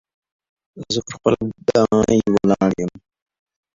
زه 0.93 0.99
پر 1.05 1.11
خپل 1.17 1.33
ګای 1.69 2.19
ولاړ 2.33 2.71
يم. 2.81 2.91